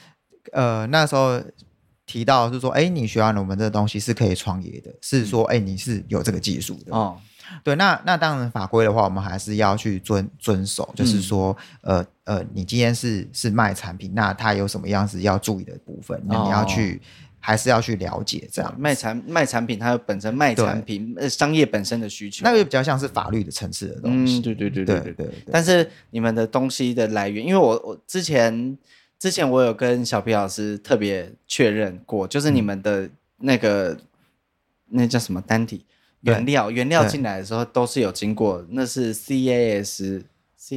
[0.52, 1.42] 呃那时候
[2.06, 6.94] 提到是说，哎，你学完我们这个东西是可以创业的，是说，哎，你是有这个技术的。
[6.94, 7.18] 哦，
[7.62, 17.00] 对，那那当然法规的话，我们还是要去遵遵守，就是说，呃呃，你今天是是卖产品，那它有什么样子要注意的部分，那你要去。
[17.02, 24.38] 哦还是要去了解这样卖产卖产品，它有本身卖产品呃商业本身的需求，那个比较像是法律的层次的东西。
[24.38, 25.52] 嗯，对对对对对对，对，对。
[25.52, 28.76] 但是你们的东西的来源，因为我我之前
[29.18, 34.00] 之前我有跟小皮老师特别确认过，就是你们的那个、嗯、
[34.90, 35.84] 那叫什么单体
[36.22, 40.22] 原料原料进来的时候都是有经过，那是 CAS。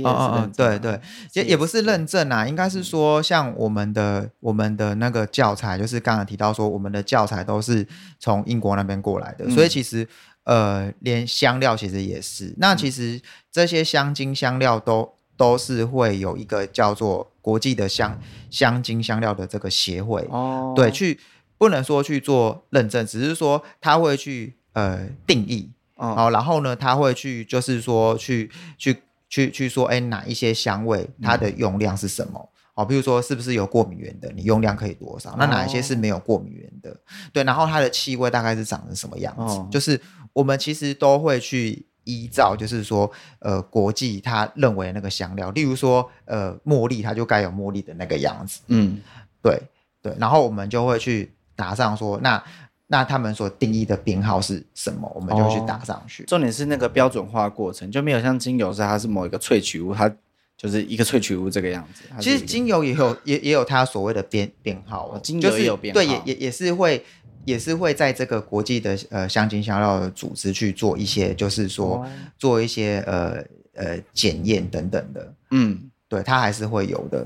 [0.03, 0.99] 哦哦，对对，
[1.33, 7.85] 也也不是认证啊，应该是说像我们的我们的那个教材，就是刚刚提到说我们的教材都是
[8.17, 10.07] 从英国那边过来的，嗯、所以其实
[10.45, 12.53] 呃，连香料其实也是。
[12.57, 21.19] 那其实这些香精香料都都是会有一个叫做国际的香香精香料的这个协会哦，对，去
[21.57, 29.01] 不能说去做认证，只是说他会去呃定义哦，然后呢，他会去就是说去去。
[29.31, 32.37] 去去说，哎，哪一些香味它的用量是什么？
[32.75, 35.33] 哦、嗯，比如说是不是有过敏源的，你用量可以多少？
[35.39, 36.91] 那哪一些是没有过敏源的？
[36.91, 36.97] 哦、
[37.31, 39.55] 对，然后它的气味大概是长成什么样子？
[39.55, 39.99] 哦、就是
[40.33, 48.59] 我们其实都会去依照，就是说，呃，国际他认为的那个香料，例如说，呃，茉莉它就该有茉莉的那个样子。
[48.67, 48.99] 嗯，
[49.41, 49.57] 对
[50.01, 52.43] 对，然后我们就会去打上说那。
[52.91, 55.09] 那他们所定义的编号是什么？
[55.15, 56.23] 我们就去打上去。
[56.23, 56.25] 哦。
[56.27, 60.13] 重点是那个标准化过程，就没有像精油是它是某一个萃取物，它
[60.57, 62.03] 就是一个萃取物这个样子。
[62.19, 67.01] 其实精油也有也也有它所谓的编编号，哦，精油也有编号，就是，对，也也也是会
[67.45, 73.41] 也是会在这个国际的呃香精香料的组织去做一些，就是说，哦，做一些呃
[73.75, 75.33] 呃检验等等的。
[75.51, 77.25] 嗯，对，它还是会有的。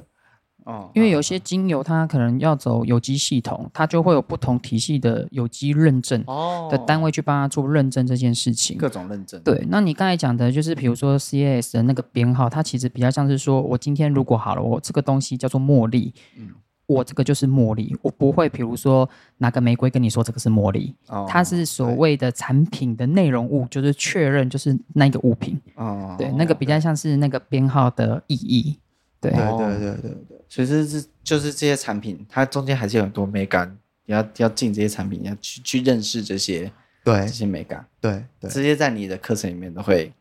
[0.66, 6.24] 哦，因为有些精油它可能要走有机系统，它就会有不同体系的有机认证
[6.70, 8.78] 的单位去帮它做认证这件事情。
[8.78, 9.41] 各种认证。
[9.41, 16.49] 对，那你刚才讲的就是，比如说 CAS 的那个编号，它其实比较像是说，我今天如果好了，我这个东西叫做茉莉，嗯。
[16.88, 19.09] 我这个就是茉莉，我不会，比如说
[19.39, 28.78] 拿个玫瑰跟你说这个是茉莉，哦、它是所谓的产品的内容物，就是确认就是那个物品，哦，对，那个比较像是那个编号的意义，
[29.32, 36.71] 对，对对对对对，所以这是就是这些产品，它中间还是有很多美感，你要要进这些产品，你要去去认识这些，
[37.03, 37.21] 对。
[37.21, 40.11] 这些美感，对对，直接在你的课程里面都会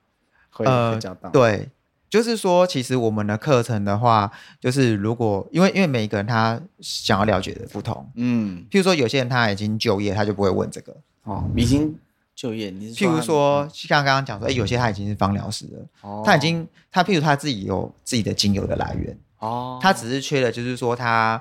[0.50, 1.68] 会会教到，对。
[2.10, 4.30] 就是说，其实我们的课程的话，
[4.60, 10.96] 就是如果因为因为每一个人他想要了解的不同，嗯，譬如说有些人他已经就业，他就不会问这个。
[11.24, 11.98] 哦，已经
[12.34, 21.40] 就业，你是譬如说像刚刚讲说，哎，有些他已经是芳疗师了，哦，他已经他譬如他自己有自己的精油的来源，哦，他只是缺的就是说他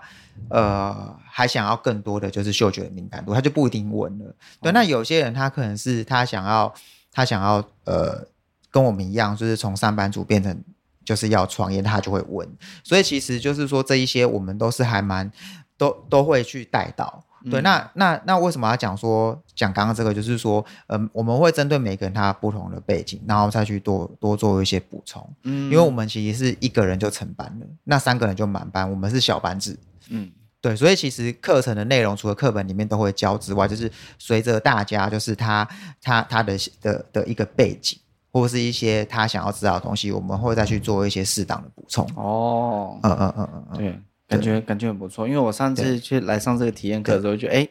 [0.49, 4.35] 呃还想要更多的就是嗅觉的敏感度，他就不一定问了。
[4.61, 6.73] 对，那有些人他可能是他想要
[7.11, 8.27] 他想要呃。
[8.73, 10.63] 跟我们一样，就是从上班族变成
[11.05, 12.57] 就是要创业，他就会问。
[12.83, 15.31] 所以其实就是说，这一些我们都是还蛮
[15.77, 17.22] 都都会去带到。
[17.49, 20.13] 对，嗯、那那那为什么要讲说讲刚刚这个？
[20.13, 25.27] 就是说，嗯，我们会针对每个人他不同的背景，然后再去多多做一些补充。
[25.43, 29.77] 嗯，因为我们其实是一个人就成班了，那三个人就满班，我们是小班制。
[30.09, 30.31] 嗯，
[30.61, 35.67] 对，所以其实课程的内容除了课本里面都会教之外，就是随着大家就是他
[36.01, 37.99] 他他的的的一个背景。
[38.35, 42.03] 或是一些他想要知道的东西，我们会再去做一些适当的补充。
[42.15, 44.01] 哦，嗯嗯嗯嗯，对，
[44.33, 45.27] 感觉感觉很不错。
[45.27, 47.67] 因为我上次去来上这个体验课的时候，就哎，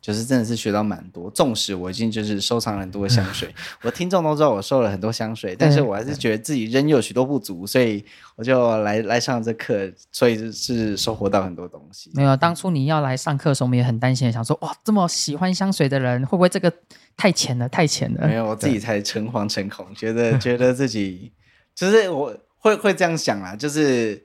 [0.00, 1.30] 就是真的是学到蛮多。
[1.30, 8.04] 纵使我已经就是收藏了很多香 水，我听众都知道我收了很多香水，但是我还是觉得自己仍有许多不足，所以
[8.36, 12.10] 我就来来上这课，所以是收获到很多东西。
[12.14, 16.72] 没有，当初你要来上课的时候，我们也很担心，想说哇，这么喜欢香水的人，会不会这个？
[17.18, 18.28] 太浅了，太浅了。
[18.28, 21.32] 没有，我自己才诚惶诚恐，觉得 觉得自己
[21.74, 24.22] 就是我会会这样想啊，就是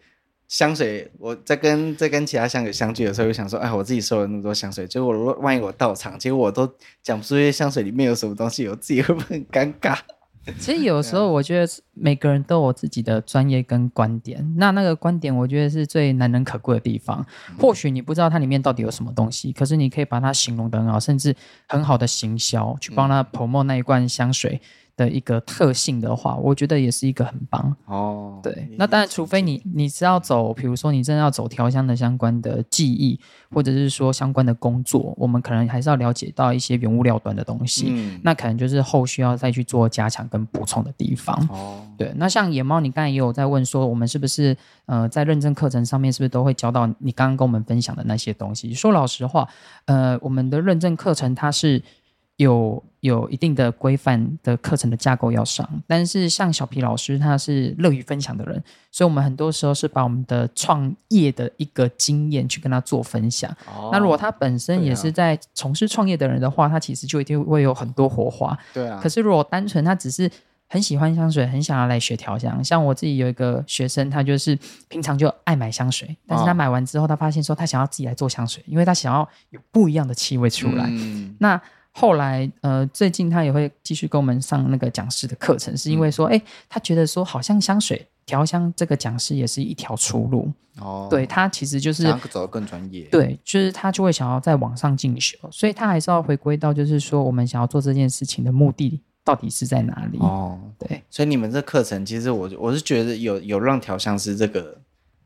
[0.51, 6.69] 香水，我在跟在跟其他香水相聚的时候，就想说，哎，我自己收了那么多香水，结果如果万一我到场，结果我都
[7.01, 9.97] 讲不出这些香水里面有什么东西，我自己会不会很尴尬？
[10.59, 17.25] 其实有时候我觉得每个人都有自己的专业跟观点，那那个观点我觉得是最难能可贵的地方。
[17.57, 21.33] 或许你不知道它里面到底有什么东西，可是你可以把它形容得很好，甚至
[21.69, 24.59] 很好的行销去帮他 promote 那一罐香水。
[24.95, 28.39] 的一个特性的话，我觉得也是一个很棒哦。
[28.43, 33.19] 对，那当然，除非你你是要走，比如说你真的要走调香的相关的技艺，
[33.51, 37.87] 或者是说相关的工作，我们可能还是要了解到一些原物料端的东西。
[37.89, 41.35] 嗯，那可能就是后续要再去做加强跟补充的地方。
[41.51, 42.11] 哦，对。
[42.15, 48.73] 那像野猫，你刚才也有在问说，我们是不是呃在认证课程上面是不是都会教到你刚刚跟我们分享的那些东西？
[48.73, 49.47] 说老实话，
[49.85, 51.81] 呃，我们的认证课程它是。
[52.41, 58.61] 有有一定的规范的课程的架构要上，但是像小皮老师他是乐于分享的人，
[58.91, 63.49] 所以我们很多时候是把我们的创业的一个经验去跟他做分享。
[63.67, 68.57] 哦、那如果他本身也是在从事创业的人的话，啊、他其实就一定会有很多火花。
[68.73, 68.99] 对啊。
[69.01, 70.29] 可是如果单纯他只是
[70.67, 80.85] 很喜欢香水，很想要来学调香，像我自己有一个学生，他就是平常就爱买香水，但是他买完之后，他发现说他想要自己来做香水，因为他想要有不一样的气味出来。
[80.87, 81.61] 嗯、那
[81.93, 90.51] 后来，呃，最近他也会继续跟我们上那个讲师的课程，是因为说，哎、嗯，他觉得说，好像香水调香这个讲师也是一条出路。
[90.79, 93.03] 哦，对，他其实就是想走得更专业。
[93.11, 100.17] 对，就是他就会想要在网上进修，所以他还是要回归到，就是说，我们想要做这件事情的目的到底是在哪里？
[100.19, 104.77] 哦，对，所以你们这课程，其实我我是觉得有有让调香师这个。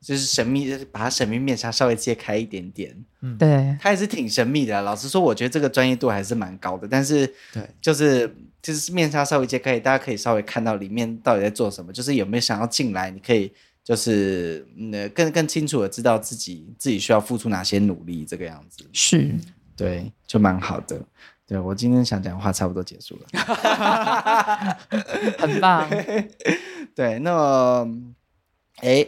[0.06, 2.96] 就是神秘，把它神秘面纱稍微揭开一点点。
[3.22, 4.80] 嗯，对，它也是挺神秘的。
[4.84, 6.88] 老实说，我觉得这个专业度还是蛮高的。
[6.88, 8.32] 但是，对，就是
[8.62, 11.92] 就是面纱稍微揭开，大家可以稍微看到里面到底在做什么。
[11.92, 13.52] 就是有没有想要进来，你可以
[13.84, 18.86] 就是嗯更更清楚的知道自己自己需要付出哪些努力，这个样子。
[18.94, 19.34] 是，
[19.76, 21.02] 对，就蛮好的。
[21.48, 23.28] 对，我今天想讲的话差不多结束了，
[25.40, 25.90] 很棒。
[26.94, 27.90] 对，那么，
[28.82, 29.08] 哎。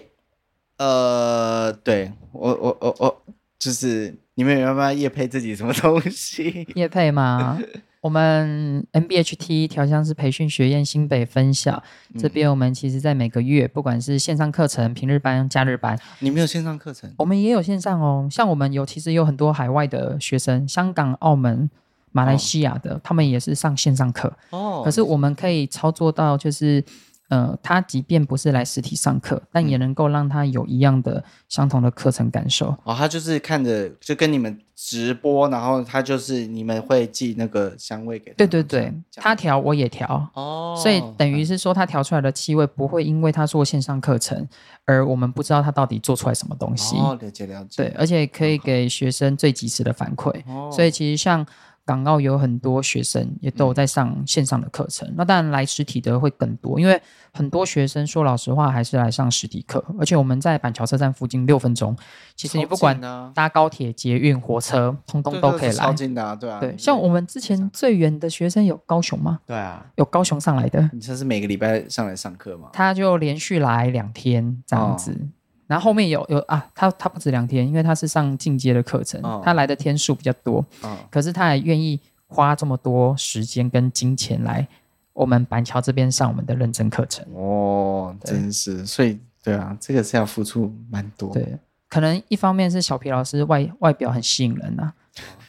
[0.77, 3.23] 呃，对我我我我
[3.57, 6.67] 就是你们有没有夜配自己什么东西？
[6.75, 7.59] 夜配吗？
[7.99, 11.81] 我们 MBHT 调香师培训学院新北分校、
[12.13, 17.11] 嗯、这边，我们其实在每个月，不管是线上课程、平日班、假日班，你们有线上课程？
[17.17, 18.27] 我们也有线上哦。
[18.31, 21.69] 像我们有，其实有很多海外的学生，香港、澳门、
[22.11, 24.83] 马来西亚的，哦、他们也是上线上课哦。
[24.85, 26.83] 可是我们可以操作到，就是。
[27.29, 32.67] 呃，他即便不是来实体上课，但也能够让他有一样的相同的课程感受。
[32.83, 38.37] 哦，他就是看着就跟你们直播，然后他就是你们会寄那个香味给他。
[38.37, 44.47] 对对对，他调我也调哦，所以等于是说他调出来的气味不会因为他做线上课程
[44.85, 46.95] 而我们不知道他到底做出来什么东西。
[46.97, 47.83] 哦，了解了解。
[47.83, 50.31] 对，而且可以给学生最及时的反馈。
[50.47, 51.45] 哦，所以其实像。
[51.87, 57.01] 港澳有很多学生也都有在上线上的课程，嗯、那当然来实体的会更多，因为
[57.33, 61.95] 很多学生说老实话还是来上实体课，而且我们在板桥车站附近六分钟，
[62.35, 62.99] 其实你不管
[63.33, 65.75] 搭高铁、捷运、火车，通通都可以来。
[65.75, 66.59] 超近的啊，对啊。
[66.59, 69.39] 对，像我们之前最远的学生有高雄吗？
[69.47, 70.89] 对啊，有高雄上来的。
[70.91, 72.69] 你这是每个礼拜上来上课吗？
[72.73, 75.11] 他就连续来两天这样子。
[75.11, 75.36] 哦
[75.67, 84.65] 然后后面有有啊，他他不止两天，因为他是上进阶的课程，哦、他来的天数比较多，哦、可是他还愿意花这么多时间跟金钱来
[85.13, 87.25] 我们板桥这边上我们的认证课程。
[87.33, 91.33] 哦，真是，所以对啊，这个是要付出蛮多。
[91.33, 91.57] 对，
[91.89, 94.93] 可能一方面是小皮老师外外表很吸引人呐、啊，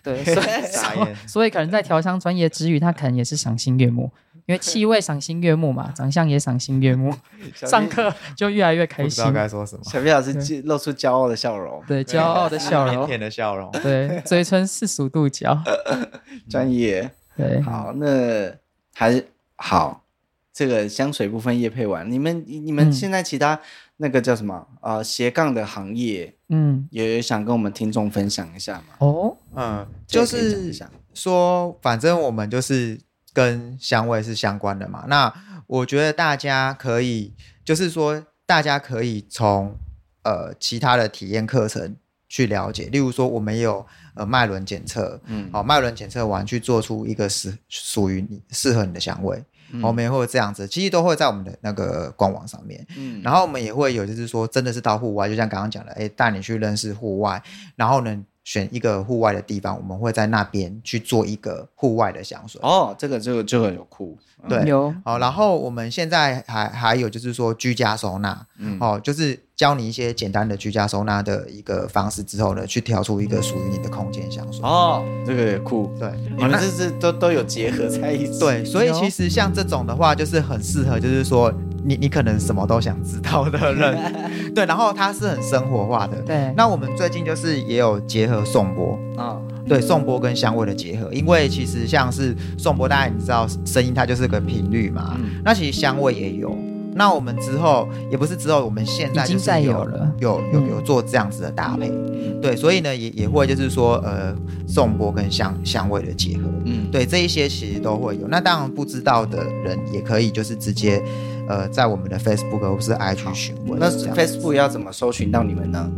[0.03, 4.11] 对，所以 所以，所以可能在调香专业之余，他可能也是赏心悦目。
[4.49, 7.15] 因为 气味赏心悦目嘛，长相也赏心悦目，
[7.55, 9.11] 上课就越来越开心。
[9.11, 9.83] 不知道该说什么。
[9.85, 15.63] 小皮老师露出骄傲的笑容，对，骄傲的笑容，甜甜的笑容，对，嘴唇四十五度角，
[16.49, 17.11] 专业。
[17.37, 18.51] 对，好，那
[18.95, 20.03] 还是好。
[20.51, 23.61] 这个香水部分业配完，你们你们现在其他
[23.99, 28.85] 那个叫什么啊斜杠的行业，嗯，也想跟我们听众分享一下吗？
[28.99, 30.73] 哦，嗯，就是
[31.15, 32.99] 说，反正我们就是。
[33.33, 35.05] 跟香味是相关的嘛？
[35.09, 35.33] 那
[35.67, 37.33] 我觉得大家可以，
[37.65, 39.77] 就是说，大家可以从
[40.23, 41.95] 呃其他的体验课程
[42.29, 57.43] 去了解，例如说，我们有呃脉轮检测，嗯，好，脉轮检测完去做出一个适属于你适合你的香味，嗯、我们也会这样子，其实都会在我们的那个官网上面，嗯，然后我们也会有，就是说，真的是到户外，就像刚刚讲的，哎，带你去认识户外，
[57.77, 58.25] 然后呢。
[58.49, 62.59] 选一个户外的地方，我们会在那边去做一个户外的香水。
[62.65, 64.17] 哦，这个这个就很有酷，
[64.49, 64.95] 对，有。
[65.05, 74.61] 好，然后我们现在还还有就是说居家收纳，嗯，哦，就是教你一些简单的居家收纳的一个方式之后呢，去调出一个属于你的空间香水。
[74.63, 78.39] 哦，这个也酷，对，你们这是都都有结合在一起。
[78.39, 81.53] 对，所以其实像这种的话，就是很适合，就是说。
[81.85, 83.97] 你你可能什么都想知道的人，
[84.53, 86.53] 对，然后它是很生活化的，对。
[86.55, 96.55] 那我们最近就是也有结合颂钵啊，对，颂钵跟香味的结合，因为其实像是颂钵，大家你知道声音它就是个频率嘛，嗯、那其实香味也有。
[96.99, 104.35] 那我们之后也不是之后，我们现在就是有，有了，有有有做这样子的搭配，嗯、对，所以呢也也会就是说呃
[104.67, 108.27] 颂钵跟香香味的结合，嗯，对，这一些其实都会有。
[108.29, 111.03] 那当然不知道的人也可以就是直接。
[111.51, 113.81] 呃，在我们的 Facebook 或是 IG 询问。
[113.81, 115.91] 那 Facebook 要怎么搜寻到你们呢？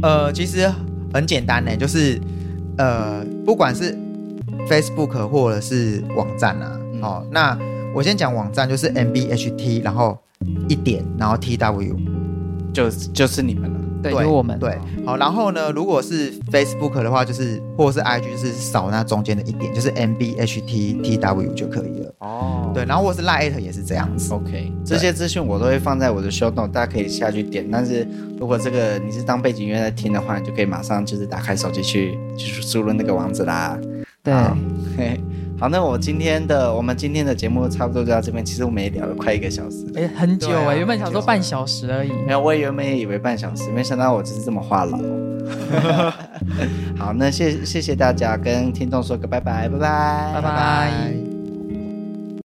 [0.00, 0.70] 呃，其实
[1.12, 2.20] 很简单呢，就是
[2.78, 3.98] 呃，不管是
[4.68, 7.58] Facebook 或者是网站啊，嗯、哦，那
[7.94, 10.18] 我先讲网站，就是 MBHT，然后
[10.68, 11.96] 一点，然后 TW，
[12.72, 13.80] 就就是你们了。
[14.02, 22.14] 对，有我们对，好，然后呢，如果是 Facebook 的话，就是或者是 IG，就是扫那中间的一点，就是 MBHTTW 就可以了。
[22.20, 24.32] 哦，对，然后或是 Line 也是这样子。
[24.32, 27.68] OK，这些资讯我都会放在我的 Show Note，大家可以下去点。
[27.70, 33.78] 但是如果这个你是当背景音乐在听的话，你就可以马上就是打开手机去就是输入那个网址啦。
[34.22, 34.32] 对。
[35.60, 38.42] 好，那我今天的我们今天的节目差不多就到这边。
[38.42, 42.10] 其实我们也聊了快一个小时，哎，很久哎，啊、原本想说半小时而已。
[42.26, 44.98] 没有，我也原本也以为半小时，没想到我就是这么话痨。
[46.96, 51.39] 好，那谢谢谢大家，跟听众说个拜拜，拜拜，拜拜。